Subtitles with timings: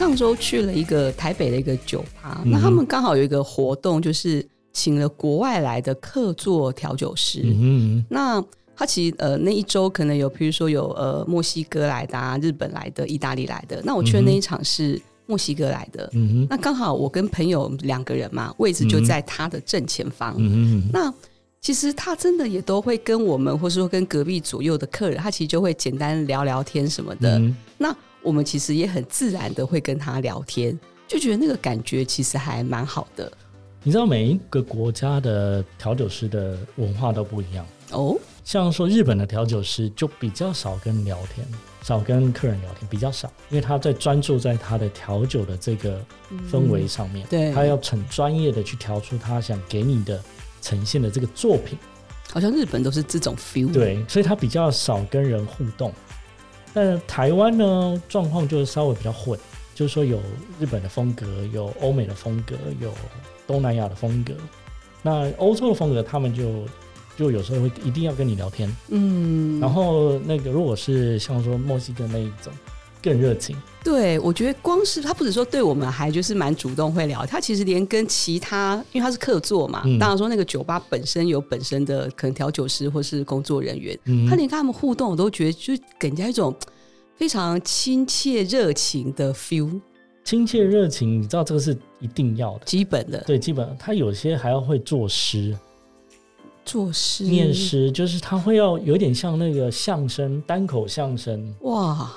[0.00, 7.42] 我上周去了一个台北的一个酒吧，嗯、那他们刚好有一个活动，就是请了国外来的客座调酒师。
[7.44, 8.42] 嗯，那
[8.74, 13.82] 他其实呃那一周可能有，比如说有呃墨西哥来的、啊、日本来的、意大利来的。
[13.84, 16.08] 那我去的那一场是墨西哥来的。
[16.14, 20.34] 嗯，那刚好我跟朋友两个人嘛，位置就在他的正前方。
[20.38, 21.12] 嗯，那
[21.60, 27.38] 其实他真的也都会跟我们，或是说跟隔壁左右的客人，他其实就会简单聊聊天什么的。
[27.38, 33.30] 嗯、那我们其实也很自然的会跟他聊天，就觉得那个感觉其实还蛮好的。
[33.82, 38.16] 你知道每一个国家的调酒师的文化都不一样哦。
[38.44, 41.46] 像说日本的调酒师就比较少跟聊天，
[41.82, 46.00] 少跟客人聊天，比较少，因为他在专注在他的调酒的这个
[46.50, 47.26] 氛围上面。
[47.26, 50.22] 嗯、对，他要很专业的去调出他想给你的。
[50.62, 51.78] 呈现的这个作品，
[52.30, 55.90] 好像日本都是这种 feel，对，所以他比较少跟人互动。
[56.72, 59.38] 但台湾呢，状况就是稍微比较混，
[59.74, 60.18] 就是说有
[60.58, 62.92] 日本的风格，有欧美的风格，有
[63.46, 64.34] 东南亚的风格。
[65.02, 66.64] 那欧洲的风格，他们就
[67.16, 72.52] 就有时候会一定要跟你聊天，嗯，然后那个如果是像说墨西哥那一种。
[73.02, 86.54] 更热情，对，我觉得光是他不止说对我们还就是蛮主动会聊，他其实连跟其他，因为他是客座嘛，嗯、当然说那个酒吧本身有本身的可能调酒师或是工作人员，嗯、他连跟他们互动，我都觉得就给人家一种
[87.16, 89.80] 非常亲切热情的 feel。
[90.22, 95.56] 亲切热情，你知道这个是一定要的，基本的，对，基本他有些还要会作诗，
[96.64, 97.24] 作诗。
[97.24, 102.10] 念诗，就是他会要有点像那个相声单口相声，哇。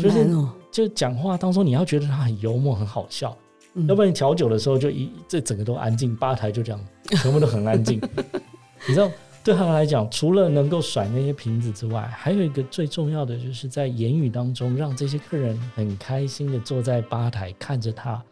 [0.00, 0.26] 就是
[0.70, 3.36] 就讲话当中，你要觉得他很幽默、很好笑，
[3.74, 8.00] 嗯、要不然你调酒的时候就一这整个都安静，吧台就这样，全部都很安静。
[8.88, 9.10] 你知道，
[9.44, 18.22] 对他来讲，除了能够甩那些瓶子之外，还有一个最重要的，就是在言语当中让这些客人很开心的坐在吧台看着他，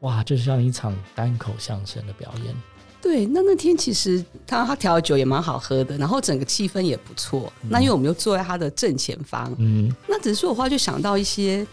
[0.00, 2.54] 哇，就像一场单口相声的表演。
[3.02, 7.50] 对，那那天其实他他调的酒也蛮好喝的，然后整个气氛也不错。
[7.62, 11.66] 嗯、那因为我们又坐在他的正前方，嗯，那只是说的话就想到一些，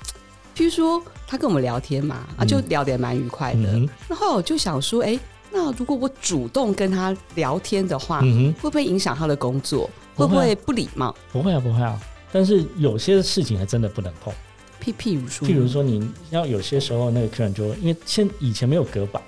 [0.55, 3.73] 譬如说他跟我们聊天嘛，嗯、啊，就聊得也蛮愉快的。
[3.73, 5.19] 嗯、那后来我就想说，哎，
[5.51, 9.89] 那如果我主动跟他聊天的话，嗯、会不会影响他的工作？
[10.15, 11.13] 会不会不礼貌？
[11.31, 11.99] 不会啊，不会啊。
[12.31, 14.33] 但是有些事情还真的不能碰。
[14.81, 19.21] 譬譬如说，譬如说，你要有些时候那个客人就因为现以前没有隔板。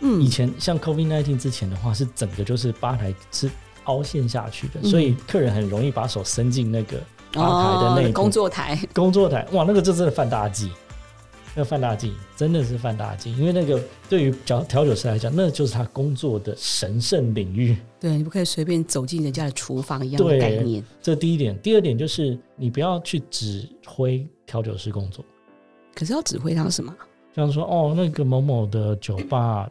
[0.00, 3.50] 嗯，以前像 COVID nineteen 之前的话，是整个就是吧台是
[3.84, 6.98] 凹陷下去的，嗯、所以客人很容易把手伸进那个
[7.32, 8.78] 吧台的那个工作台。
[8.94, 10.70] 工作台，哇，那个就真的犯大忌，
[11.54, 17.76] 那个犯大忌真的是犯大忌，因为那个对于调调酒师来讲，那就是他工作的神圣领域。
[17.98, 20.82] 对，你不可以随便走进人家的厨房一样的概念。
[21.02, 25.22] 这第一点，第二点就是你不要去指挥调酒师工作。
[25.94, 26.94] 可是要指挥他什么？
[27.36, 29.70] 像说哦，那个某某的酒吧。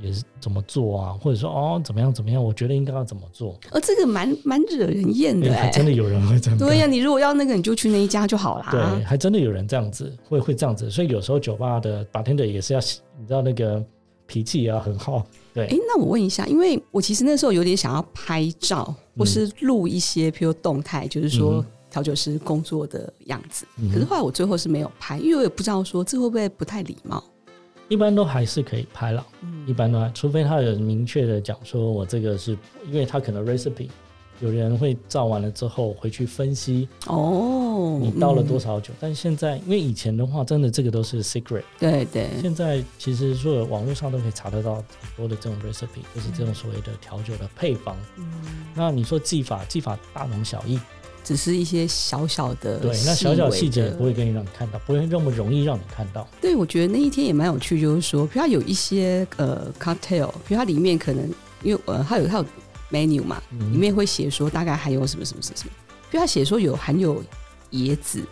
[0.00, 2.42] 也是怎么做啊，或者说哦怎么样怎么样？
[2.42, 3.58] 我觉得应该要怎么做？
[3.70, 6.58] 呃、哦，这个蛮蛮惹人厌的真的有人会这样。
[6.58, 8.68] 对呀、啊，你如果要那个，你就去那一家就好啦。
[8.70, 10.90] 对，还真的有人这样子，会会这样子。
[10.90, 12.80] 所以有时候酒吧的 bartender 也是要，
[13.18, 13.84] 你知道那个
[14.26, 15.24] 脾气也要很好。
[15.52, 23.66] 对，哎，那我问一下，因为我其实那时候有点想要拍照，或是录一些，譬如动态，嗯、就是说调酒师工作的样子。
[23.78, 27.24] 嗯、可是后来我最后是没有拍，因为我也不知道说这会不会不太礼貌。
[27.88, 32.56] 一般都还是可以拍了，嗯、一般都还，除非他有明确的讲说，我这个是
[32.86, 33.88] 因为他可能 recipe，
[34.40, 38.92] 有人会照完了之后回去分析哦，你倒了多少酒。
[38.92, 42.28] 嗯、但现在因为以前的话，真的这个都是 secret，对对。
[42.40, 44.84] 现在其实所有网络上都可以查得到很
[45.16, 47.96] 多的这种 recipe，就是这种所谓的调酒的配方。
[48.16, 48.24] 嗯，
[48.74, 50.78] 那你说技法，技法大同小异。
[51.24, 56.26] 只是一些小小的，对，那小小细节不会给你让你看到，不会那么容易让你看到。
[56.40, 61.28] 对，我觉得那一天也蛮有趣，就是说，比如它有一些呃 cocktail，比如它里面可能
[61.62, 62.46] 因为呃它有它有
[62.90, 65.72] menu 嘛，嗯、里面会写说大概含有什么什么什么什么，
[66.10, 67.22] 比如它写说有含有
[67.72, 68.22] 椰子、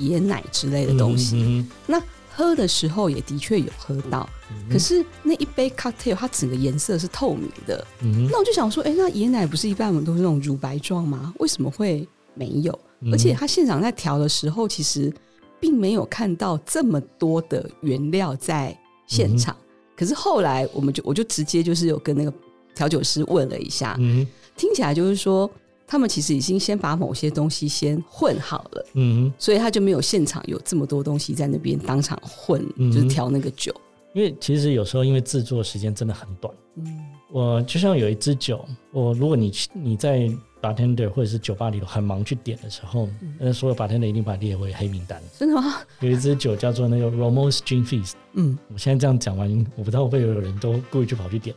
[0.00, 1.36] 椰奶之类的东西。
[1.36, 2.02] 嗯嗯、那
[2.34, 7.86] 喝的时候也的确有喝到，嗯、可是那一杯 cocktail 它整个颜色是透明的。
[8.00, 11.32] 嗯、那我就想说，哎、欸，那椰奶不是一般我们都是那种乳白状吗？
[11.38, 12.06] 为什么会？
[12.34, 12.78] 没有，
[13.10, 15.12] 而且他现场在调的时候，其实
[15.60, 18.76] 并没有看到这么多的原料在
[19.06, 19.54] 现场。
[19.58, 19.64] 嗯、
[19.96, 22.32] 可是后来，我们就我就直接就是有跟那个
[22.74, 24.26] 调酒师问了一下，嗯、
[24.56, 25.50] 听起来就是说，
[25.86, 33.74] 他们其实已经先把某些东西先混好了，嗯，所以他就没有现场有这么多东西在那边当场混，就是调那个酒。
[34.14, 40.30] 因为其实有时候因为制作时间真的很短，嗯，我就像有一支酒，我如果你你在。
[40.62, 45.20] Bartender 或者是酒吧里头很忙去点的时候，那、嗯、所有 bartender 一定把它列为黑名单。
[45.36, 45.82] 真的吗？
[46.00, 48.12] 有一支酒叫做那个 Romos Gin Fizz。
[48.34, 51.54] 嗯，我现在这样讲完，我不知道会不会有人都故意去跑去点，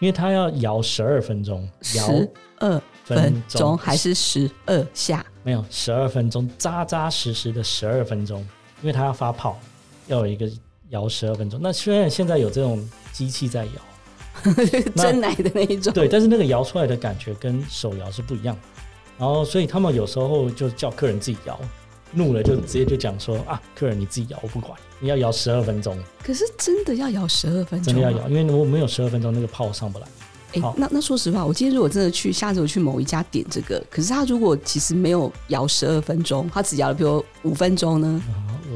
[0.00, 2.08] 因为他要摇十二分钟，摇
[2.58, 5.24] 二分钟还是十二下？
[5.44, 8.40] 没有，十二分钟，扎扎实实的十二分钟，
[8.82, 9.58] 因为他要发泡，
[10.08, 10.50] 要有一个
[10.88, 11.60] 摇十二分钟。
[11.62, 13.72] 那虽然现在有这种机器在摇。
[14.96, 18.56] 真奶的那一种，对，但是那个摇出来的感觉跟手摇是不一样。
[19.18, 21.58] 然后，所以他们有时候就叫客人自己摇，
[22.12, 25.98] 怒了就直接就讲说啊，客人你自己摇，我不管，你要摇十二分钟。
[26.22, 27.94] 可是真的要摇十二分钟？
[27.94, 30.06] 真的要摇，因为如果没有十二分钟，那个泡上不来。
[30.52, 38.22] 哎、欸，那那说实话，我今天如果真的去，下次我去某一家点这个，可是他如果其实没有摇十二分钟，他只摇了比如五分钟呢？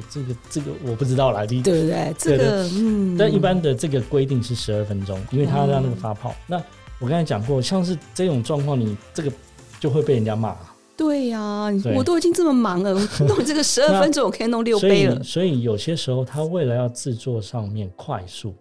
[0.09, 2.15] 这个这个我不知道来历，对不对？
[2.19, 6.31] 这个嗯，但一般的这个规定是十二分钟，因为他要让那个发泡。
[6.31, 6.57] 嗯、那
[6.99, 9.33] 我刚才讲过，像是这种状况，你这个
[9.79, 10.57] 就会被人家骂。
[10.97, 12.93] 对呀、啊，我都已经这么忙了，
[13.27, 15.15] 弄这个十二分钟，我可以弄六杯了。
[15.17, 18.55] 所以，所以有些时候，他为了要制作上面快速。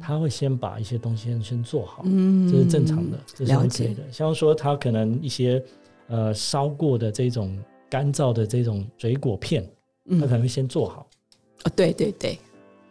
[0.00, 4.02] 他会先把一些东西先做好，嗯，这是正常的，这是 OK 的。
[4.10, 5.62] 像说他可能一些
[6.08, 7.54] 呃烧过的这种
[7.90, 9.62] 干燥的这种水果片，
[10.10, 11.06] 他可能会先做好。
[11.64, 12.38] 哦，对对对，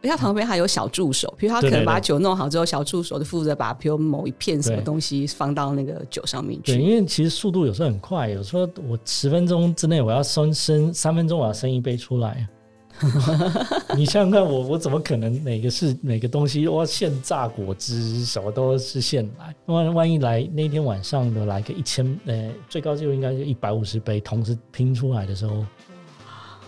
[0.01, 6.73] 而他旁边还有小助手，比如他可能把酒弄好之后，小助手就负责把比如某一片什么东西放到那个酒上面去。
[6.73, 12.47] 对，因为其实速度有时候很快，有时候我十分钟之内我要生生三分钟我要升一杯出来。
[13.97, 16.67] 你想想看我，我我怎么可能哪个是哪个东西？
[16.67, 19.55] 我，现榨果汁什么都是现来。
[19.65, 25.65] 万万一来那天晚上的来个一千，呃，最高纪录应该是一百五十杯，同时拼出来的时候，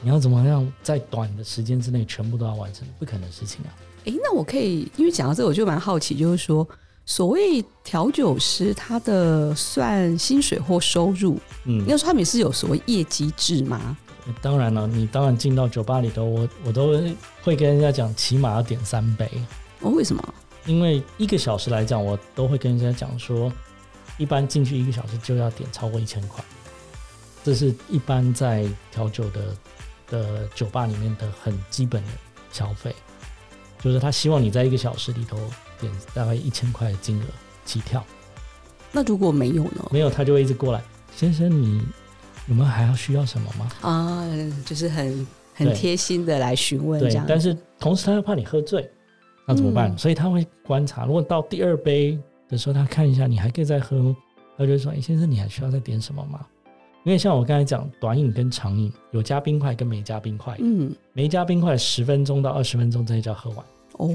[0.06, 2.88] 你要怎么样在短的时间之内全部都要完成？
[3.00, 3.74] 不可能的事情啊！
[4.02, 6.68] 哎、欸，那我可以，因为讲到这，我就蛮好奇，就是说，
[7.08, 13.98] 所谓调酒师他的算薪水或收入，嗯，要说他们也是有所谓业绩制吗？
[14.44, 17.02] 当然了，你当然进到酒吧里头，我我都
[17.42, 19.28] 会跟人家讲，起码要点三杯。
[19.80, 20.34] 哦，为什么？
[20.68, 23.52] 因为一个小时来讲，我都会跟人家讲说，
[24.20, 26.46] 一般进去一个小时就要点超过一千块，
[27.44, 29.56] 这是一般在调酒的
[30.08, 32.10] 的酒吧里面的很基本的
[32.52, 32.96] 消费，
[33.80, 35.38] 就是他希望你在一个小时里头
[35.80, 37.26] 点大概一千块的金额
[37.66, 38.06] 起跳。
[38.92, 39.86] 那如果没有呢？
[39.92, 40.82] 没有，他就会一直过来，
[41.16, 41.82] 先生你。
[42.48, 43.72] 有没有还要需要什么吗？
[43.82, 44.24] 啊，
[44.64, 45.26] 就是很
[45.56, 47.26] 很贴心的来询问这样。
[47.26, 48.88] 对，但是同时他又怕你喝醉，
[49.48, 49.92] 那怎么办？
[49.92, 51.08] 嗯、所以他会观察。
[51.08, 54.16] 如果到第二杯的时候，他看一下你还可以再喝，
[54.60, 56.46] 他就说：“哎，先生，你还需要再点什么吗？”
[57.06, 60.58] 因为像我刚才讲，短饮跟长饮有加冰块跟没加冰块。
[60.60, 63.66] 嗯，没加冰块十分钟到二十分钟这就要喝完。
[63.98, 64.10] 哦，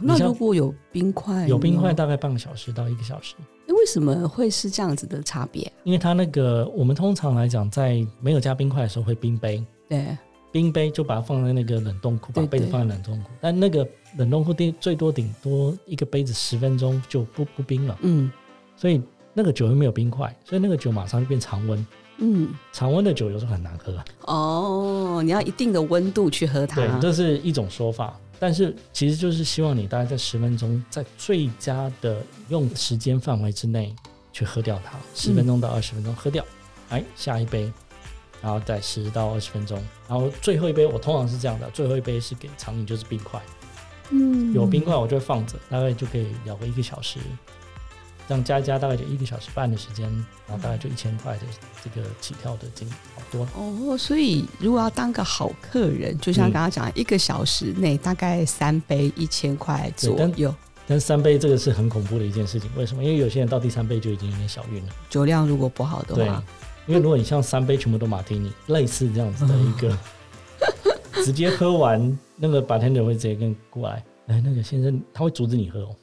[0.00, 3.34] 那如果有冰块，有冰块大概半个小时到一个小时。
[3.66, 5.70] 那为什么会是这样子的差别？
[5.84, 10.16] 因为它那个我们通常来讲，在没有加冰块的时候会冰杯，对，
[10.50, 13.28] 冰杯就把它放在那个冷冻库，把杯子放在冷冻库。
[13.42, 13.86] 但那个
[14.16, 18.32] 冷冻库顶最多顶多一个杯子十分钟就不不冰了，嗯，
[18.74, 19.02] 所以
[19.34, 21.86] 那个酒又没有冰块，所以那个酒马上就变常温，
[22.18, 23.94] 嗯，常温的酒有时候很难喝。
[24.22, 28.18] 哦，你要一定的温度去喝它，对，这是一种说法。
[28.38, 33.94] 但是其实就是希望你大概在十分钟，在最佳的用时间范围之内
[34.32, 36.44] 去喝掉它，十分钟到二十分钟喝掉，
[36.90, 37.72] 哎，下一杯，
[38.42, 43.40] 然后再十到二十分钟，然后最后一杯我通常是这样的，最后一杯是给长饮，就是冰块，
[44.10, 47.18] 嗯，有冰块我就会放着，大概就可以聊个一个小时。
[48.28, 50.04] 这样加一加大概就一个小时半的时间，
[50.48, 51.42] 然后大概就一千块的
[51.82, 53.96] 这个起跳的金，好多哦。
[53.96, 60.54] 所以如果要当个好客人，就像刚刚讲，一个小时内大概三杯一千块左右。
[60.88, 63.02] 但三杯这个是很恐怖的一件事情，为什么？
[63.02, 64.92] 因为有些人到第三杯就已经有点小晕了。
[65.10, 66.42] 酒量如果不好的话，
[66.86, 69.98] 因为如果你像三杯全部都马提尼，类似这样子的一个，
[71.24, 75.96] 直接喝完，那个 bartender 会直接跟过来，哎，那个先生他会阻止你喝哦。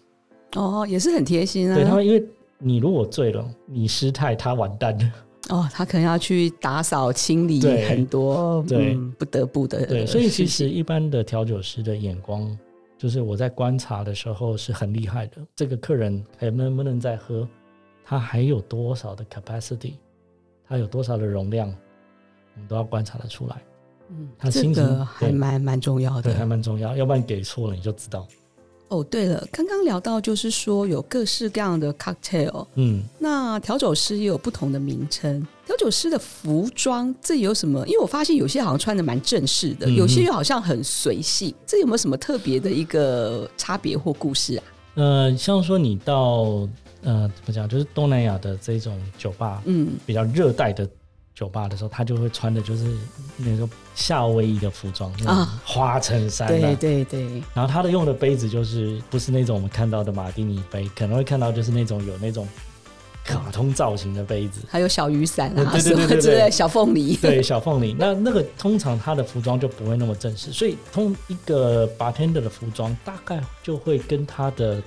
[0.55, 1.75] 哦，也是很贴心啊。
[1.75, 2.23] 对，他因为
[2.57, 5.11] 你如果醉了，你失态，他完蛋了。
[5.49, 9.85] 哦，他可能要去打扫清理很多，对，嗯、不得不的。
[9.85, 12.57] 对，所以其实一般的调酒师的眼光，
[12.97, 15.37] 就是我在观察的时候是很厉害的。
[15.55, 17.45] 这个客人还能不能再喝？
[18.05, 19.93] 他还有多少的 capacity？
[20.65, 21.67] 他有多少的容量？
[22.55, 23.61] 我们都要观察得出来。
[24.11, 26.95] 嗯，他这个还蛮蛮重要的，对，还蛮重要。
[26.95, 28.25] 要不然给错了，你就知道。
[28.93, 35.45] 哦，对了，刚刚聊到就是说有各式各样的 cocktail，嗯，那调酒师也有不同的名称。
[35.65, 37.83] 调酒师的服装这有什么？
[37.87, 44.63] 因为我发现有些好像穿的蛮正式的，嗯、有些又好像很随性，这有没有什么特别的一个差别或故事啊？
[44.95, 46.67] 呃，像说你到
[47.01, 50.87] 呃怎么讲，就是东南亚的这种酒吧，嗯，比较热带的
[51.33, 52.85] 酒吧的时候，他就会穿的就是
[53.37, 57.43] 那种夏威夷的服装啊，花衬衫，对对对。
[57.53, 62.47] 然后他的用的杯子就是不是那种我们看到的马丁尼杯，可能会看到就是那种有那种。
[63.25, 67.95] 卡通造型的杯子，还有小雨伞啊，对对对对对，对，小凤梨，对小凤梨。
[67.97, 74.83] 那那个通常他的服装就不会那么正式，所以通一个 bartender 的服装大概就会跟他的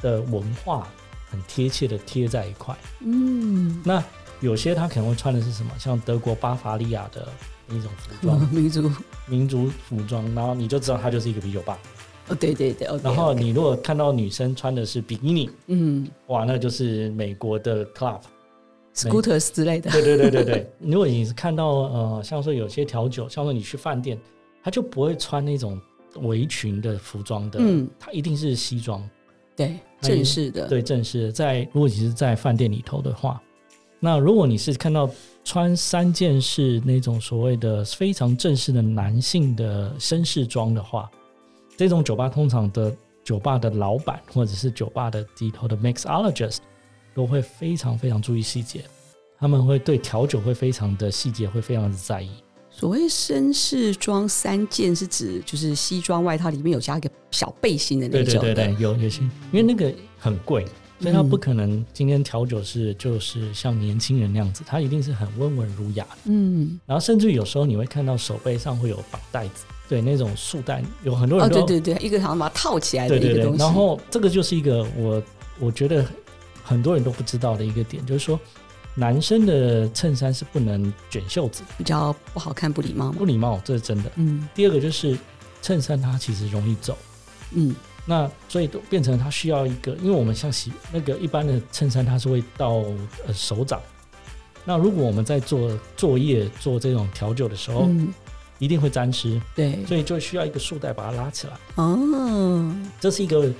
[0.00, 0.86] 的文化
[1.28, 2.72] 很贴切的贴在一块。
[3.00, 4.00] 嗯，那
[4.40, 7.28] 有些他可能会穿的是什么，像德国巴伐利亚的
[7.66, 8.90] 那种服装， 民族。
[9.26, 11.78] 民族服装，然后你就知道他就是一个啤酒吧。
[12.28, 19.90] 哦，对对对，然后你如果看到女生穿的是比基尼，嗯，哇，那就是美国的 club，scooters 之类的。
[19.90, 24.18] 对对对对对， 如果你是看到呃，像说有些调酒，像说你去饭店，
[24.62, 25.80] 他就不会穿那种
[26.22, 29.08] 围裙的服装的，嗯，他一定是西装，
[29.56, 31.32] 对，正式的，对，正式的。
[31.32, 33.40] 在如果你是在饭店里头的话，
[34.00, 35.08] 那如果你是看到
[35.44, 41.08] 穿三件式那种所谓的非常正式的男性的绅士装的话。
[41.76, 46.58] 这种酒吧通常的酒吧的老板或者是酒吧的里头的 mixologist
[47.14, 48.84] 都会非常非常注意细节，
[49.38, 52.28] 他们会对调酒会非常的细节，会非常的在意。
[52.68, 58.40] 所谓绅士装三件是指就是西装外套里面有加一个小背心的那种。
[58.42, 60.66] 对对对对，有有些，因为那个很贵，
[61.00, 66.18] 所以他不可能今天调酒师就是像年轻人那样子，他一定是很温文儒雅的。
[66.24, 69.64] 嗯，然后甚至有时候你会看到手背上会有绑带子。
[69.88, 73.58] 对，那种束带有很多人都、哦、对对对，一个好像把它套起来的一个东西。
[73.58, 75.20] 然后这个就是一个我
[75.58, 76.04] 我觉得
[76.62, 78.38] 很多人都不知道的一个点，就是说
[78.94, 83.10] 男生的衬衫是不能卷袖子，比较不好看，不礼貌。
[83.10, 84.12] 不礼貌，这是真的。
[84.14, 84.46] 嗯。
[84.54, 85.18] 第二个就是
[85.60, 86.96] 衬衫它其实容易皱。
[87.52, 87.74] 嗯。
[88.06, 92.82] 那所以都变成它需要一个，因为我们像洗那个一般的衬衫，它是会到
[93.26, 93.80] 呃手掌。
[94.64, 98.12] 那如果我们在做作业做这种调酒的时候，嗯
[98.58, 101.54] 一定会沾湿，对，所以就需要一个束带把它拉起来。
[101.76, 103.50] 哦，这是一个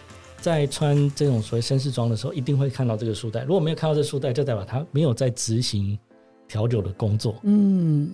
[0.42, 3.40] 在穿这种所谓绅士装的时候一定会看到这个束带。
[3.44, 5.99] 如果没有看到这个束带，就代表他没有在执行
[6.47, 7.40] 调酒的工作。
[7.44, 8.12] 嗯，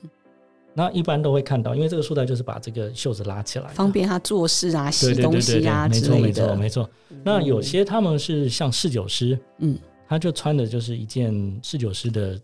[0.76, 6.21] 那一般都会看到，因为这个束带就是把这个袖子拉起来，方便他做事啊、洗东西啊之类的。
[6.21, 6.90] 没错，没错，没错。
[7.25, 12.38] 那有些他们是像侍酒师，嗯，他就穿的就是一件侍酒师的。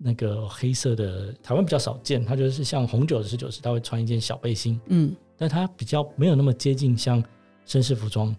[0.00, 7.20] 那个黑色的台湾比较少见，他就是像红酒的侍酒师，他会穿一件小背心，嗯，但他比较没有那么接近像
[7.66, 8.32] 绅士服装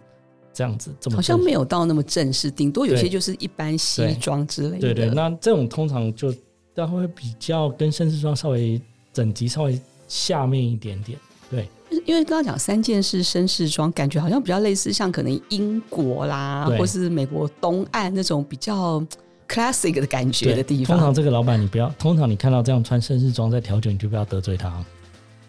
[0.53, 4.79] 这样子，这么好像没有到那么正式，顶多有些就是一般西装之类的。
[4.79, 6.33] 对，对对，那这种通常就
[6.73, 8.81] 他会比较跟绅士装稍微
[9.19, 11.69] 整级稍微下面一点点，对，
[12.05, 19.03] 因为刚刚讲三件式绅士装，感觉好像比较类似像可能英国啦，或是美国东岸那种比较。
[19.51, 20.95] classic 的感觉的地方。
[20.95, 24.69] 通常这个老板你不要，通常你看到这样穿绅士装在调酒，你就不要得罪他，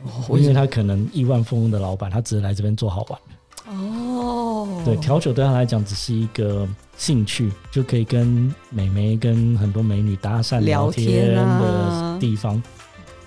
[0.02, 3.20] 哦，因为他可能亿万富翁的老板，他只是来这边做好玩。
[3.76, 12.62] 哦，对，调酒对他来讲只是一个兴趣，就可以跟美眉、跟很多美女搭讪聊天的地方。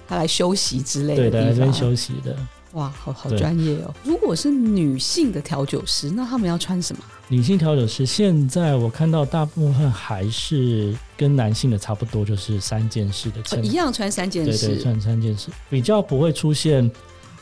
[0.05, 2.35] 啊，他来休息之类的，对，来这边休息的。
[2.73, 3.93] 哇，好好专业哦！
[4.03, 7.03] 如果是女性的调酒师，那他们要穿什么？
[7.27, 16.89] 女性调酒师现在我看到大部分还是跟男性的差不多，就是三件式的衬，一样穿三件式，对对，穿三件式，比较不会出现。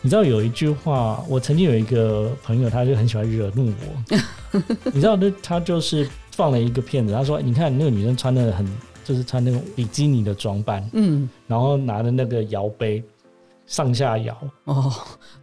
[0.01, 4.17] 你知道有一句话，我曾经有一个朋友，他就很喜欢惹怒我。
[4.91, 8.65] 你知道，那他就是放了一个片子，他说：“你看那个女生穿的很，
[9.03, 13.03] 就是穿那种比基尼的装扮，嗯，然后拿着那个摇杯。”
[13.67, 14.91] 上下摇哦，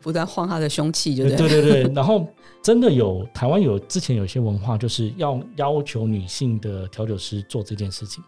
[0.03, 1.35] 不断晃他的凶器，就对。
[1.35, 2.27] 对对对，然后
[2.63, 8.23] 真的有台湾有之前有些文化，就是要要求女性的调酒师做这件事情。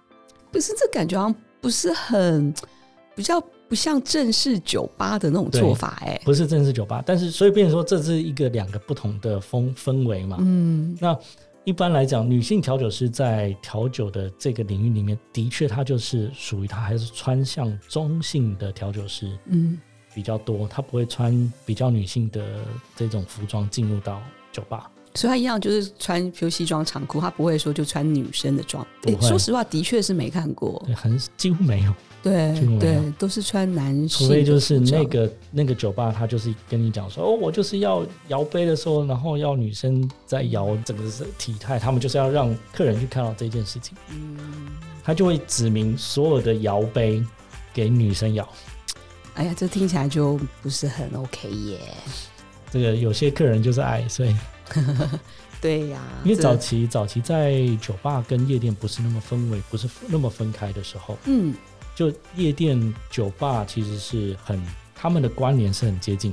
[0.51, 2.55] 不是，这感觉好像不是很
[3.15, 10.39] 比较不像正式酒吧的那种做法哎，不是正式酒吧，但是所以变成说这是一个两个不同的风氛围嘛。
[10.41, 11.15] 嗯，那
[11.71, 19.39] 一般来讲，女性调酒师在调酒的这个领域里面，的确她就是属于她还是穿向中性的调酒师。
[19.47, 19.79] 嗯。
[20.13, 22.65] 比较多，她不会穿比较女性的
[22.97, 24.21] 这种服装进入到
[24.53, 28.87] 酒吧，所以他一样就是穿比如西装长裤，他不会说就穿女生的装。
[29.05, 31.95] 欸，说实话，的确是没看过，很几乎没有。
[32.23, 34.09] 对对，都是穿男性。
[34.09, 43.97] 除非就是那个那个酒吧，他就是跟你讲说，哦，我就是要摇杯的时候，然后要女生在摇整个体态，他们就是要让客人去看到这件事情。
[44.11, 44.37] 嗯，
[45.03, 47.25] 他就会指明所有的摇杯
[47.73, 48.47] 给女生摇。
[49.33, 51.79] 哎呀，这听起来就不是很 OK 耶。
[52.71, 54.35] 这个有些客人就是爱，所以
[55.61, 61.53] 对呀、啊，因为早期早期在酒吧跟夜店不是那么氛围，不是那么分开的时候，嗯，
[61.95, 64.63] 就夜店酒吧其实是很
[64.95, 66.33] 他们的关联是很接近。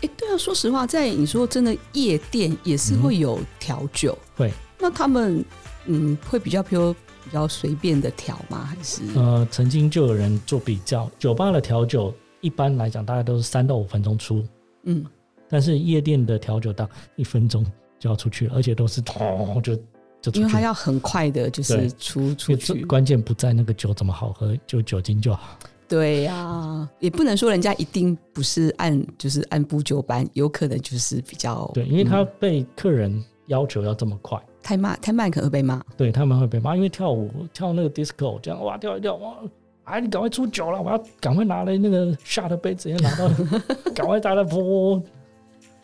[0.00, 5.44] 哎、欸，对啊，说实话，在你说真的夜店也是会有调酒，嗯、会，那他们
[5.86, 6.92] 嗯会比较比如
[7.24, 8.64] 比较随便的调吗？
[8.64, 14.44] 还是呃，曾经就有人做比较，酒吧的调酒一般来讲大概都是三到五分钟出，
[14.84, 15.04] 嗯。
[15.48, 17.64] 但是夜店的调酒档一分钟
[17.98, 19.74] 就要出去了，而且都是咚 就
[20.20, 22.84] 就出去，因为它要很快的，就是出出去。
[22.84, 25.58] 关键不在那个酒怎么好喝，就酒精就好。
[25.88, 35.82] 对呀、啊，也不能说人家一定不是按就是按部就班，有可能就是比较对，因为他被客人要求要这么快，嗯、太慢太慢可能会被骂。
[35.96, 39.36] 对，他们会被骂，因为跳舞跳那个 disco 这样哇跳一跳哇，
[39.84, 43.30] 哎你赶快出酒了，我要赶快拿来那个下的杯子，要拿到，
[43.94, 45.02] 赶快打来泼。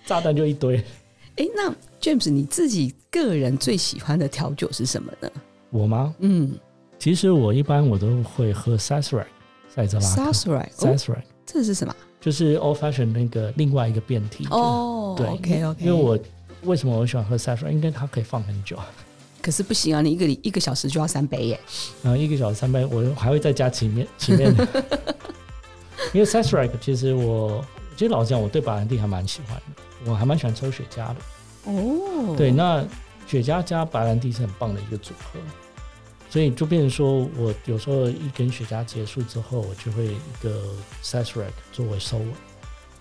[0.06, 0.82] 炸弹就一堆。
[1.36, 5.28] 哎，那 James 你自己个人最喜欢的调酒是什么呢？
[5.70, 6.14] 我吗？
[6.20, 6.52] 嗯，
[6.98, 9.26] 其实我一般我都会喝 Sazerac
[9.68, 10.22] 赛泽拉克。
[10.22, 11.94] Sazerac Sazerac 这是什么？
[12.20, 14.46] 就是 Old Fashion 那个另外一个变体。
[14.50, 15.84] 哦，对，OK OK。
[15.84, 16.18] 因为我
[16.62, 17.70] 为什么我喜欢喝 Sazerac？
[17.70, 18.78] 因为它可以放很久。
[19.42, 21.60] 可是不行啊，你一个一个小时就要三杯耶。
[22.02, 24.66] 然后一个小时三杯，我还会再加前面前面的。
[26.14, 27.62] 因为 Sazerac 其实我
[27.96, 29.73] 其实老实讲，我对白兰地还蛮喜欢的。
[30.06, 31.16] 我还蛮喜欢抽雪茄的
[31.64, 32.84] 哦，对，那
[33.26, 35.40] 雪茄加白兰地是很棒的一个组合，
[36.28, 40.62] 所以就变成说我有时候一根雪茄结束之后，我就会一个
[41.02, 42.26] Sazerac 作为收尾。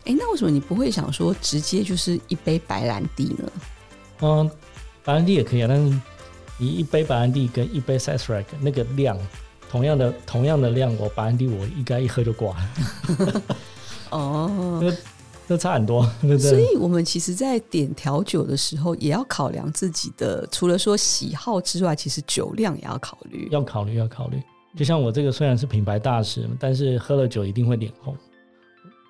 [0.05, 3.51] 哎，那为什么你不会想说直接就是一杯白兰地呢？
[4.21, 4.49] 嗯，
[5.03, 5.99] 白兰地也可以啊，但是
[6.57, 9.17] 你一杯白兰地跟一杯 Sazerac 那个量，
[9.69, 13.41] 同样的同样的量，我白兰地我应该一喝就挂了。
[14.11, 14.95] 哦。
[15.47, 16.51] 都差很多， 对不对？
[16.51, 23.47] 所以我们其实，在点调酒的时候，也要考量自己的，除了说喜好之外，其实酒量也要考虑。
[23.51, 24.41] 要考虑，要考虑。
[24.75, 28.15] 就像我这个虽然是品牌大使，但是喝了酒一定会脸红。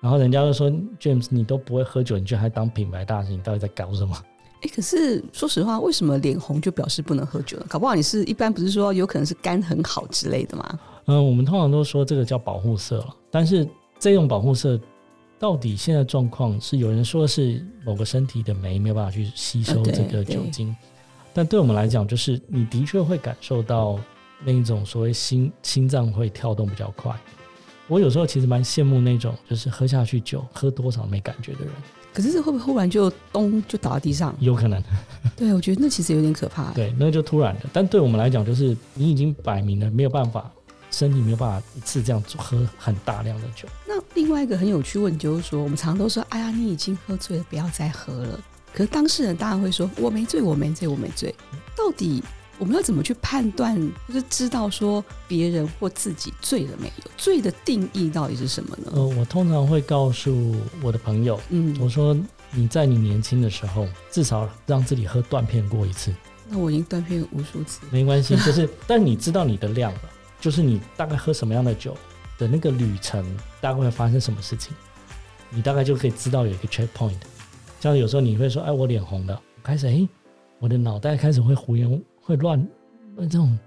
[0.02, 0.70] 然后人家都说
[1.00, 4.14] ，James，你都不会喝酒，你居然还当品牌大使，你到底在搞什么？
[4.62, 7.66] 哎，可是说实话，为什么脸红就表示不能喝酒呢？
[7.68, 10.78] 搞不好你是一般不是说有可能是肝很好之类的吗？
[11.06, 13.66] 嗯，我们通常都说这个叫保护色了，但是
[13.98, 14.78] 这种保护色。
[15.44, 20.88] 到底现在状况是有人说是某个身体的酶没有办法去吸收这个酒精，啊、对
[21.34, 24.00] 但对我们来讲，就是你的确会感受到
[24.42, 27.14] 那一种所谓心心脏会跳动比较快。
[27.88, 31.68] 我有时候其实蛮羡慕那种就是喝下去酒喝多少没感觉的人。
[32.14, 34.34] 可是这会不会忽然就咚就倒在地上？
[34.40, 34.82] 有可能。
[35.36, 36.72] 对，我觉得那其实有点可怕。
[36.72, 37.66] 对，那就突然的。
[37.70, 40.50] 但对我们来讲，就是你已经摆明了没有办法。
[40.96, 43.68] 身体没有办法一次这样喝很大量的酒。
[43.86, 48.40] 那另外一个很有趣问题就是说，我们常常都说：“哎呀，你已经喝醉了，不要再喝了。”
[48.72, 51.34] 可是当事人当然会说：“我没醉，我没醉，我没醉。”
[51.76, 52.22] 到底
[52.58, 53.76] 我们要怎么去判断，
[54.08, 57.10] 就是知道说别人或自己醉了没有？
[57.16, 58.92] 醉的定义到底是什么呢？
[58.94, 62.16] 呃，我通常会告诉我的朋友，嗯，我说
[62.52, 66.14] 你在你年轻的时候，至少让自己喝断片过一次。
[66.48, 70.00] 那我已经断片无数次，没关系，就是但你知道你的量了。
[70.44, 71.96] 就是你大概喝什么样的酒
[72.36, 73.24] 的那个旅程，
[73.62, 74.74] 大概会发生什么事情，
[75.48, 77.16] 你大概就可以知道有一个 checkpoint。
[77.80, 80.06] 像有时候你会说：“哎，我脸红了，开始哎，
[80.58, 82.62] 我的脑袋开始会胡言会乱，
[83.16, 83.58] 这种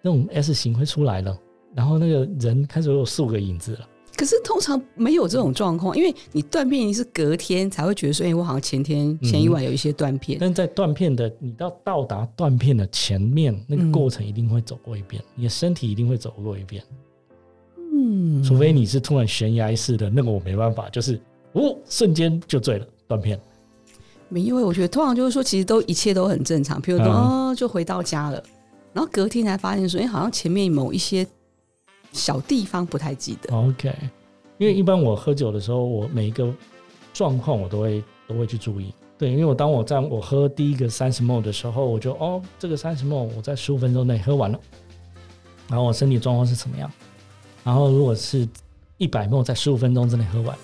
[0.00, 1.38] 那种 S 型会出来了，
[1.74, 3.86] 然后那个人开始有四五个影子了。”
[4.18, 10.36] 可是通常没有这种状况，因为你断片是隔天才会觉得说，哎，我好像前天前一晚有一些断片。
[10.38, 16.82] 嗯、但在断片的你到到达断片的前面，那个过程一定会走过一遍，嗯、你的身体一定会走过一遍。
[17.92, 21.20] 嗯，除非你是突然悬崖式的，那个我没办法，就是
[21.52, 23.40] 哦，瞬间就醉了，断片。
[24.28, 28.42] 没，因为我觉得通常就是说，其实都一切都很正常，譬如说，嗯、哦，就回到家了，
[28.92, 31.24] 然后隔天才发现说，哎，好像前面某一些。
[32.12, 33.54] 小地方不太记得。
[33.54, 33.94] OK，
[34.58, 36.52] 因为一般我喝酒的时候，我每一个
[37.12, 38.92] 状况我都会都会去注意。
[39.16, 44.60] 对，因为我当我在我喝第一个三十 ml 的时候，我就哦，这个三十 ml 我在十五分钟内喝完了，
[45.68, 46.90] 然后我身体状况是怎么样？
[47.64, 48.48] 然后如果是
[48.96, 50.56] 一百 ml 在十五分钟之内喝完，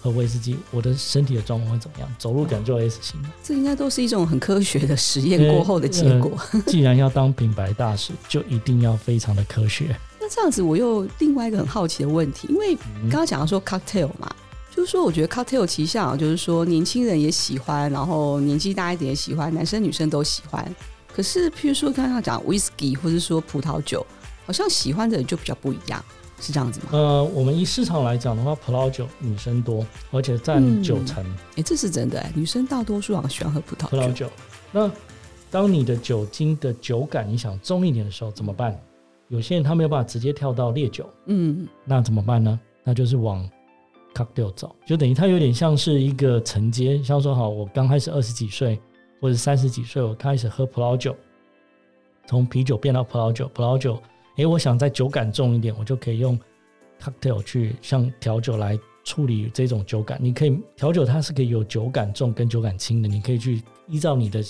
[0.00, 2.14] 喝威士忌，我的身体的状况会怎么样？
[2.18, 3.18] 走路可能就 S 型。
[3.42, 6.32] 这应该都是一种很科学的实验过后的结果。
[6.52, 9.96] 呃、既然要当品牌大使，就一定要非常的科学。
[10.32, 14.34] 那这样子，我又另外一个很好奇的问题，因为刚刚讲到说 cocktail 嘛，
[14.74, 20.74] 就是说我觉得 cocktail 其实像就是说年轻人也喜欢，然后年纪大一点也喜欢，男生女生都喜欢。
[21.14, 24.06] 可是譬如说刚刚讲 whisky 或者说葡萄酒，
[24.46, 26.02] 好像喜欢的人就比较不一样。
[26.40, 26.86] 是这样子吗？
[26.90, 31.24] 呃，我们以市场来讲的话，葡萄酒女生多，而且占九成。
[31.24, 33.88] 哎、嗯，这是真的哎，女生大多数好像喜欢喝葡萄酒。
[33.90, 34.30] 葡萄酒。
[34.72, 34.90] 那
[35.52, 38.76] 当你的酒精的酒感你想重一点的时候怎么办？
[39.32, 42.60] 有些人他没有办法直接跳到烈酒，嗯，那怎么办呢？
[42.84, 43.48] 那就是往
[44.12, 47.02] cocktail 走，就等于它有点像是一个承接。
[47.02, 48.78] 像说好，我刚开始二十几岁
[49.22, 51.16] 或者三十几岁，我开始喝葡萄酒，
[52.26, 53.98] 从啤酒变到葡萄酒，葡萄酒。
[54.36, 56.38] 诶，我想在酒感重一点，我就可以用
[57.00, 60.18] cocktail 去像调酒来处理这种酒感。
[60.20, 64.44] 你可以调酒，它是可以有酒感重跟酒感轻的，你可以去依照你的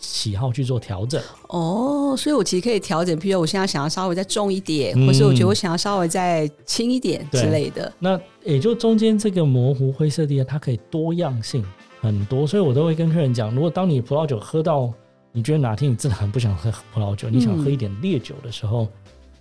[0.00, 1.22] 喜好去做调整。
[1.48, 7.92] 哦，所以我其实可以调整，譬如我现在想要稍微再重一点，嗯、或是我觉得我想要稍微再轻一点之类的。
[7.98, 11.64] 那也就中间这个模糊灰色地带，它可以多样性
[12.00, 14.92] 很多，所以我都会跟客人讲，如果当你葡萄酒喝到
[15.32, 18.84] 你觉得哪天你真的很不想喝 葡萄酒，你想喝一点烈酒的时候。
[18.84, 18.88] 嗯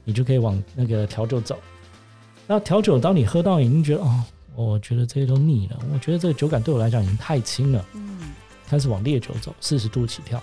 [0.05, 1.57] 你就可以往那个调酒走。
[2.45, 4.21] 那调酒，当你喝到已经觉得哦，
[4.53, 7.85] 我觉得这些都腻了，我觉得这个酒感对我来讲已经太轻了。
[7.93, 8.12] 嗯，
[8.73, 10.41] 开始往烈酒走，四十度起跳。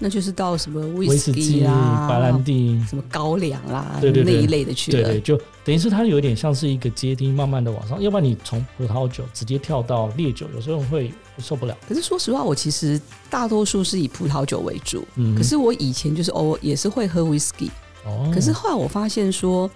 [0.00, 5.00] 那就是到什么威士忌啊、白兰地、什么高粱啦，对对对，那一类的去了。
[5.00, 8.02] 对对，就等于是它有点像是一个阶梯，慢慢的往上。
[8.02, 11.76] 要不然你从葡萄酒直接跳到烈酒，有时候会受不了。
[11.88, 15.06] 可是说实话，我其实大多数是以葡萄酒为主。
[15.14, 17.70] 嗯，可是我以前就是偶尔也是会喝威士忌。
[18.04, 19.70] 哦，可是后来我发现说，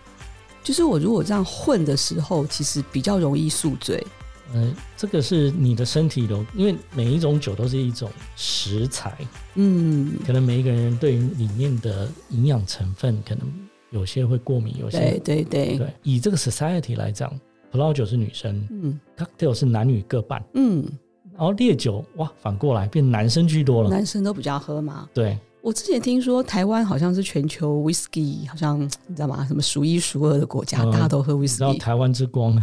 [0.64, 4.04] 就是我如果这样混的时候，其实比较容易宿醉。
[4.54, 9.16] 嗯，这个是你的身体的，因为每一种酒都是一种食材，
[9.54, 13.46] 嗯，可能每一个人对于里面的营养成分，可能
[13.90, 15.78] 有些会过敏，有些对对对。
[15.78, 15.92] 对。
[16.02, 17.32] 以这个 society 来讲，
[17.70, 20.86] 葡萄酒是女生，嗯，cocktail 是男女各半，嗯，
[21.32, 25.38] 然后烈酒哇，反过来变男生居多了，男生都比较喝嘛，对。
[25.62, 29.44] 我之前听说台湾好像是全球 whisky 好像你知道吗？
[29.48, 31.60] 什么数一数二的国家，嗯、大家都喝 whisky。
[31.60, 32.56] 然后台湾之光，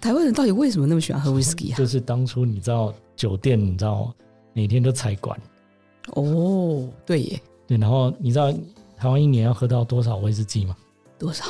[0.00, 1.76] 台湾人到底为什么那么喜欢喝 whisky 啊？
[1.76, 4.12] 就是当初你知道酒店，你知道
[4.52, 5.38] 每天都采管。
[6.14, 7.40] 哦，对耶。
[7.66, 8.50] 对，然后你知道
[8.96, 10.76] 台湾一年要喝到多少威士忌吗？
[11.18, 11.44] 多少？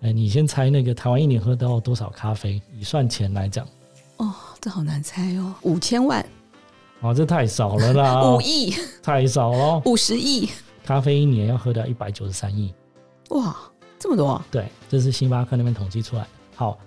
[0.00, 2.60] 哎，你先猜那个台湾一年喝到多少咖啡？
[2.78, 3.66] 以算钱来讲。
[4.16, 6.24] 哦，这好难猜哦，五千万。
[7.00, 8.24] 哦，这太少了啦！
[8.34, 9.82] 五亿，太少了。
[9.84, 10.48] 五十亿，
[10.84, 12.72] 咖啡一年要喝掉一百九十三亿。
[13.30, 13.56] 哇，
[13.98, 14.46] 这么多啊！
[14.50, 16.28] 对，这是星巴克那边统计出来的。
[16.54, 16.78] 好，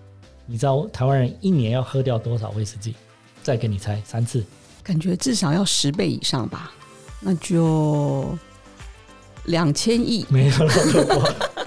[0.48, 2.94] 你知道台湾人一年要喝掉多少威士忌？
[3.44, 4.44] 再给你猜三次，
[4.82, 6.72] 感觉至少要十倍以上吧？
[7.20, 8.38] 那就
[9.46, 10.26] 两千亿。
[10.30, 10.54] 没有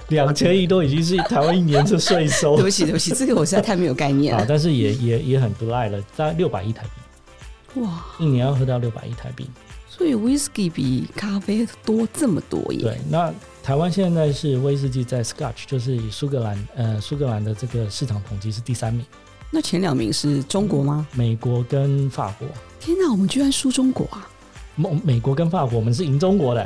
[0.09, 2.57] 两千亿都已经是台湾一年的税收。
[2.57, 4.45] 对不起，对不起，这个我实在太没有概念了。
[4.49, 7.81] 但是也也也很不赖了，大概六百亿台币。
[7.83, 9.49] 哇，一年要喝到六百亿台币，
[9.89, 12.83] 所以威士忌比咖啡多这么多耶。
[12.83, 13.33] 对，那
[13.71, 19.07] 台湾现在是威士忌在 Scotch，就是以苏格兰呃苏格兰的这个市场统计是第三名。
[19.49, 21.07] 那前两名是中国吗？
[21.15, 22.49] 美国跟法国。
[22.81, 24.29] 天哪，我们居然输中国啊！
[24.75, 26.65] 美美国跟法国，我们是赢中国的。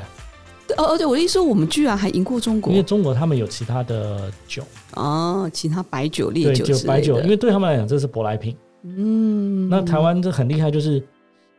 [0.78, 4.64] 哦哦，对，我的意思说，我们居然还赢过中国，因为中国他们有其他的酒
[4.94, 8.56] 哦，其他白酒、烈酒对，就白酒，因为对他们来讲这是舶来品。
[8.82, 10.94] 嗯，那台湾这很厉害，就是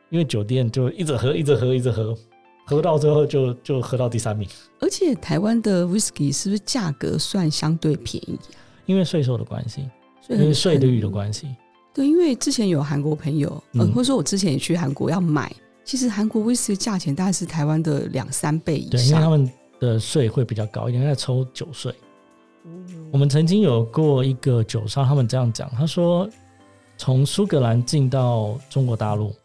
[0.09, 2.17] 因为酒店就一直喝，一直喝，一直喝，
[2.65, 4.49] 喝到最后就就喝到第三名。
[4.79, 8.59] 而且台湾的 whisky 是不是价格算相对便宜啊？
[8.85, 9.89] 因为税收的关系，
[10.27, 11.55] 因为税率的关系。
[11.93, 15.49] 对，因为之前有韩国朋友，嗯、呃，或者说我之前也去韩国要买，
[15.83, 21.93] 其实韩国 whisky 价钱大概是台湾的两三倍以上，对，因为他们的税会比较高一点，在抽酒税。
[22.65, 26.29] 嗯、我们曾经有过一个酒商，他们这样讲，他说。
[26.97, 29.35] 从苏格兰进到中国大陆，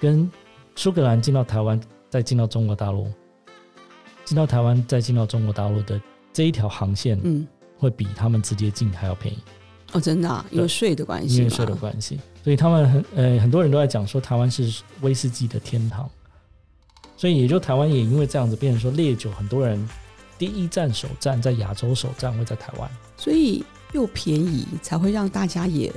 [0.00, 0.30] 跟
[0.76, 1.80] 苏格兰进到台湾，
[2.14, 3.10] 再进到中国大陆，
[4.24, 6.00] 进到台湾再进到中国大陆的
[6.32, 7.44] 这一条航线，嗯，
[7.76, 9.38] 会比他们直接进还要便宜。
[9.90, 10.46] 哦，真的啊？
[10.52, 16.08] 因为税的关系，因为税的关系，所以他们很呃很多人都在讲说台湾是威士忌的天堂，
[17.16, 19.84] 所以也就台湾也因为这样子变成说烈酒，很多人
[20.38, 25.92] 第一站首站在亚洲首站会在台湾，所以又便宜才会让大家也。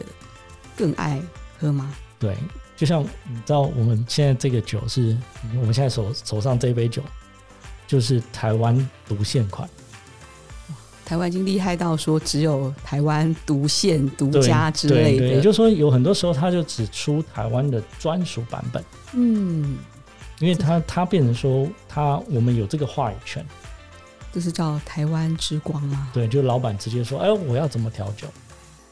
[0.75, 1.21] 更爱
[1.59, 1.95] 喝吗？
[2.19, 2.35] 对，
[2.75, 5.17] 就像你知道，我们现在这个酒是，
[5.59, 7.01] 我们现在手手上这杯酒，
[7.85, 9.69] 就是台湾独现款。
[11.05, 15.19] 台湾已经厉害到说只有台湾独现、独家之类的。
[15.19, 18.83] 对对，也就是说，有很多时候它就只出台湾的专属版本。
[19.13, 19.77] 嗯，
[20.39, 23.45] 因为它它变成说，它我们有这个话语权。
[24.33, 26.09] 这是叫台湾之光吗？
[26.13, 28.27] 对，就老板直接说：“哎，我要怎么调酒？”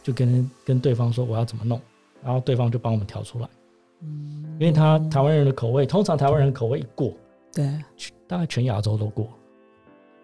[0.01, 1.81] 就跟跟对方说我要怎么弄，
[2.25, 3.47] 然后对方就帮我们调出来。
[4.01, 7.13] 嗯，因为他台湾人的口味，通常台湾人的口味一过，
[7.53, 7.65] 对，
[8.27, 9.29] 大概全亚洲都过。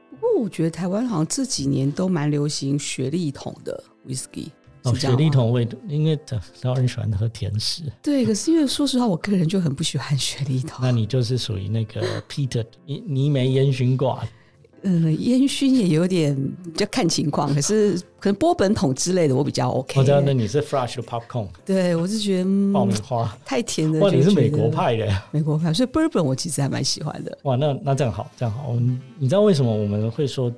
[0.10, 4.48] 不过我觉得台湾好像这几年都蛮流行雪莉桶的 whisky。
[4.84, 7.84] 哦，雪莉桶味，因为台湾人喜欢喝甜食。
[8.02, 10.80] 对，可是因为说实话，我个人就很不喜欢雪莉桶。
[10.82, 14.28] 那你就是属于那个 peated 泥泥煤烟熏挂。
[14.84, 16.36] 嗯，烟熏也有点，
[16.76, 17.54] 就看情况。
[17.54, 20.00] 可是可能波本桶之类的，我比较 OK。
[20.00, 21.48] 我知道，那你是 fresh 的 popcorn。
[21.66, 24.00] 对，我是觉得爆米花太甜了。
[24.00, 25.24] 哇，你是美国派的呀？
[25.32, 27.38] 美国派，所以 bourbon 我其实还蛮喜欢的。
[27.44, 28.70] 哇，那那这样好，这样好。
[28.70, 30.52] 我们你知道为什么我们会说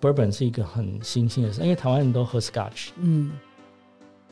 [0.00, 1.60] bourbon 是一个很新兴的事？
[1.62, 2.88] 因为台湾人都喝 scotch。
[2.98, 3.30] 嗯。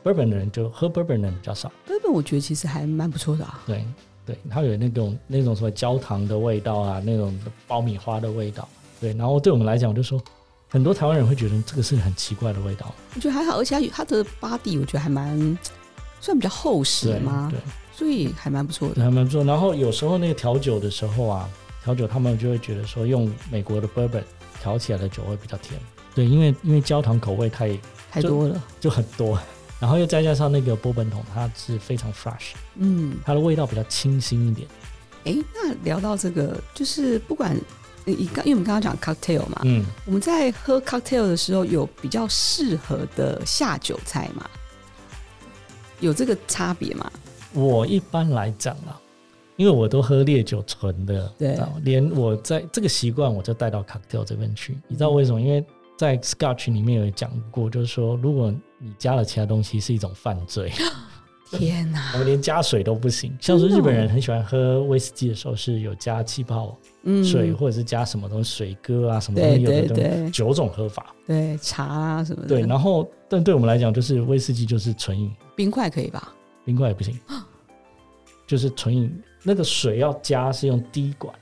[0.01, 1.69] Bourbon 的人就喝 Bourbon 的人比较少。
[1.85, 3.61] Bourbon 我觉得其实还蛮不错的啊。
[3.67, 3.83] 对
[4.25, 8.67] 对，它有那种那种什么焦糖的味道啊，那种爆米花的味道。
[8.99, 10.21] 对，然后对我们来讲，我就说
[10.67, 12.93] 很多台湾人会觉得这个是很奇怪的味道。
[13.15, 15.57] 我觉得还好，而且它的 body 我觉得还蛮
[16.19, 19.43] 算比较厚实嘛，对，对，所以还蛮不错的，还蛮不错。
[19.43, 21.49] 然后有时候那个调酒的时候啊，
[21.83, 24.23] 调酒他们就会觉得说用美国的 Bourbon
[24.61, 25.79] 调起来的酒会比较甜。
[26.13, 27.79] 对，因为因为焦糖口味太
[28.11, 29.39] 太多了，就很多。
[29.79, 34.67] 然后又再加上那个波本桶，它是非常 fresh，嗯，它的味道比较清新一点。
[35.23, 37.57] 哎，那聊到这个，就是不管
[38.15, 44.49] 你刚，因为我们刚刚讲 cocktail 嘛，嗯，我们在喝 cocktail 的时候，有比较适合的下酒菜吗？
[45.99, 47.11] 有这个差别吗？
[47.53, 48.99] 我一般来讲啊，
[49.57, 54.77] 因为我都喝烈酒纯的，对，连我在这个习惯我就带到 cocktail 这边去。
[54.87, 55.41] 你知道为什么？
[55.41, 55.65] 因为
[55.97, 60.71] 在 Scotch 里面有讲过，就是说，如果你加了其他东西，是一种犯罪。
[61.51, 62.11] 天哪！
[62.13, 63.35] 我们连加水都不行。
[63.39, 66.77] 像是日本人很喜欢喝威士忌的时候，是有加气泡
[67.23, 71.13] 水，嗯、或者是加什么东西，水哥啊什么东西，有的九种喝法。
[71.25, 72.47] 对，茶啊什么的。
[72.47, 75.31] 对，然后但对我们来讲，就是威士忌就是纯饮。
[75.55, 76.33] 冰块可以吧？
[76.65, 77.19] 冰块也不行，
[78.47, 79.11] 就是纯饮。
[79.43, 81.33] 那个水要加是用滴管。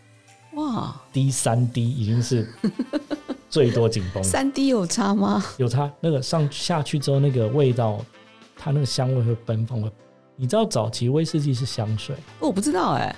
[0.54, 2.48] 哇滴三滴已经是。
[3.50, 5.42] 最多紧绷，三滴有差吗？
[5.56, 8.04] 有差，那个上下去之后，那个味道，
[8.58, 9.82] 它那个香味会奔放。
[9.82, 9.92] 会，
[10.36, 12.16] 你知道早期威士忌是香水？
[12.40, 13.16] 哦，我不知道哎、欸。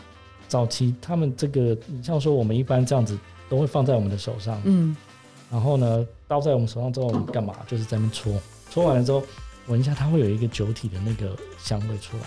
[0.48, 4.98] 早期他们这个，你像说我们一般这样子，都会放在我们的手上，嗯，
[5.52, 7.56] 然后呢，倒在我们手上之后，我们干嘛？
[7.68, 9.22] 就是在那边搓，搓完了之后
[9.68, 12.24] 闻一下，它会有一个酒体的那个香味出来，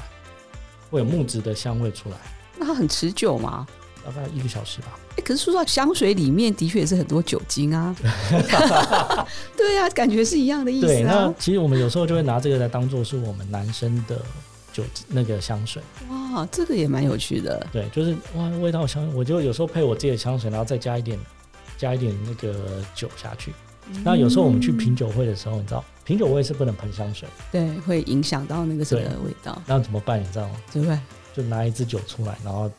[0.88, 2.16] 会有木质的香味出来。
[2.57, 3.66] 那它很持久吗？
[4.04, 4.98] 大概一个小时吧。
[5.10, 7.94] 哎、欸，可是说到香水里面的确也是很多酒精啊。
[9.56, 10.88] 对啊，感觉是一样的意思啊。
[10.88, 14.20] 对，那其实我们有时候就会拿这个来当做是我们男生的
[14.72, 15.82] 酒那个香水。
[16.08, 17.66] 哇，这个也蛮有趣的。
[17.72, 21.18] 对，就是哇，味道香，我就有时候配我自己的香水，然后再加一点
[21.76, 23.52] 加一点那个酒下去。
[23.90, 29.60] 嗯、那有时候我们去品酒会的时候，你知道品酒会是不能喷香水，对，会影响到那个什么味道。
[29.66, 30.20] 那怎么办？
[30.20, 30.56] 你知道吗？
[30.72, 30.98] 对不对？
[31.34, 32.70] 就拿一支酒出来，然后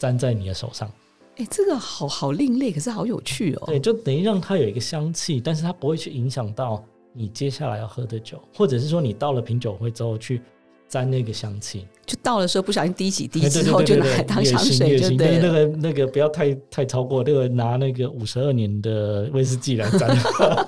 [0.00, 0.90] 沾在你的手上。
[1.36, 3.62] 哎，这个好好另类，可是好有趣哦。
[3.66, 6.82] 对，就等于让它有一个香气，但是它不会去影响到
[7.12, 10.42] 你接下来要喝的酒，或者是说你到了品酒会之后去
[10.88, 15.46] 沾那个香气，就到的时候不小心滴几滴之后就拿来当香水就对了。
[15.46, 20.10] 那个那个不要太太超过，那个拿那个五十二年的威士忌来沾。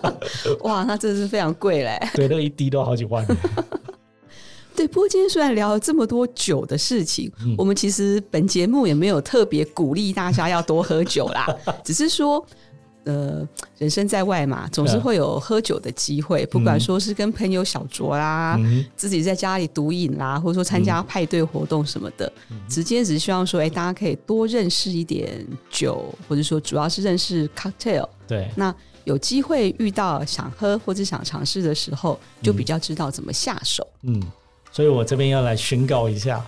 [0.62, 1.98] 哇，那真的是非常贵嘞。
[2.14, 3.26] 对，那个一滴都好几万。
[4.74, 11.46] 对，不过今天虽然聊了这么多酒的事情，嗯、我们其实本节目也没有特别鼓励大家要多喝酒啦，
[11.84, 12.44] 只是说，
[13.04, 13.46] 呃，
[13.78, 28.08] 人生在外嘛，总是会有喝酒的机会，嗯、不管说是跟朋友小酌啦，嗯、自己在家里独饮啦，或者说参加派对活动什么的，嗯、直接只是希望说，哎，大家可以多认识一点酒，或者说主要是认识 cocktail。
[28.26, 33.86] 对，那有机会遇到想喝或者想尝试的时候，就比较知道怎么下手。
[34.02, 34.18] 嗯。
[34.18, 34.22] 嗯
[34.72, 36.44] 所以我这边要来宣告一下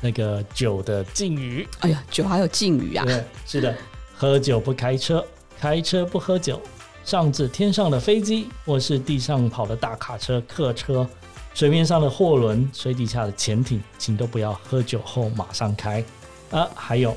[0.00, 1.68] 那个酒的禁语。
[1.80, 3.04] 哎呀，酒还有禁语啊？
[3.04, 3.76] 对，是的，
[4.14, 5.22] 喝酒不开车，
[5.58, 6.62] 开车不喝酒，
[7.04, 11.04] 上至天上的飞机，或是地上跑的大卡车、客车，
[11.52, 16.04] 水面上的货轮，水底下的潜艇，请都不要喝酒后马上开
[16.52, 16.68] 啊！
[16.76, 17.16] 还有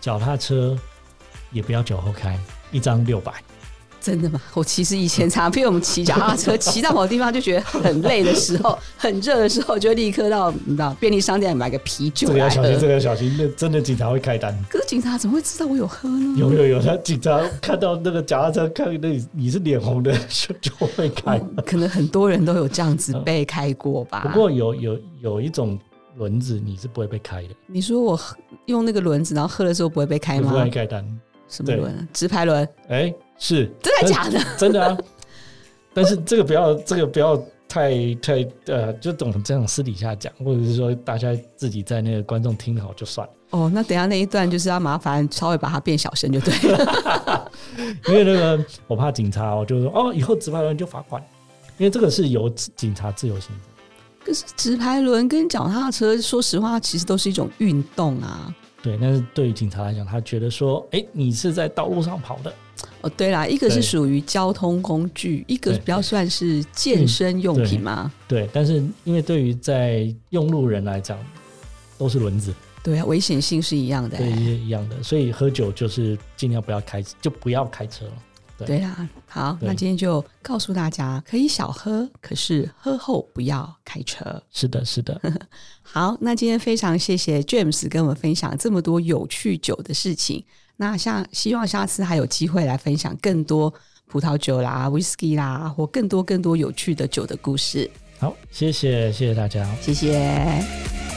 [0.00, 0.78] 脚踏车
[1.50, 2.38] 也不要酒后开，
[2.70, 3.32] 一张六百。
[4.06, 4.40] 真的吗？
[4.54, 12.28] 我其实以前常被我们骑脚踏车骑到某个地方就觉得很累的时候， 很热的时候，就立刻到你知道便利商店买个啤酒。
[12.28, 14.56] 这个要小心，这个要小心，那真的警察会开单。
[14.70, 16.36] 可是警察怎么会知道我有喝呢？
[16.38, 21.56] 有有有，他警察看到那个脚踏车，看那你是脸红的，就就会开、嗯。
[21.66, 24.20] 可能很多人都有这样子被开过吧。
[24.20, 25.76] 不过有有有一种
[26.16, 27.48] 轮子你是不会被开的。
[27.66, 28.18] 你说我
[28.66, 30.52] 用那个轮子，然后喝的时候不会被开吗？
[30.52, 31.04] 不会开单。
[31.48, 32.08] 什么轮？
[32.12, 32.64] 直排轮？
[32.88, 33.14] 哎、欸。
[33.38, 34.40] 是真的假的？
[34.56, 34.96] 真的啊！
[35.92, 37.36] 但是这个不要，这个不要
[37.68, 43.32] 太太呃，就懂这样私底下讲，或者是说大家自己在那个观众听好就算了。
[43.50, 47.52] 哦，那等下那一段就是要麻烦稍微把它变小声就对了，
[48.08, 51.22] 因为那个我怕警察哦，就是说哦，以后直排轮就罚款，
[51.76, 54.24] 因为这个是由警察自由行政。
[54.24, 58.50] 可是直排轮跟脚踏车，说实话，其实都是一种运动啊。
[58.86, 62.54] 对，但是对于警察来讲，他觉得说，哎，你是在道路上跑的。
[63.00, 68.12] 哦，对啦，一个是属于交通工具，一个比较算是健身用品嘛。
[68.28, 71.18] 对，但是因为对于在用路人来讲，
[71.98, 72.54] 都是轮子。
[72.84, 75.02] 对啊，危险性是一样的，对，一样的。
[75.02, 78.12] 所以喝酒就是尽量不要开，就不要开车了。
[78.58, 84.42] 对，对啊，好，那今天就告诉大家，可以小喝，可是喝后不要开车。
[84.50, 85.20] 是的，是的。
[85.82, 90.44] 好，那今天非常谢谢 James 跟我们分享这么多有趣酒的事情。
[90.76, 93.72] 那下希望下次还有机会来分享更多
[94.06, 97.90] 葡萄酒啦、Whisky 啦，或更多更多有趣的酒的故事。
[98.18, 101.15] 好，谢谢谢谢大家，谢谢。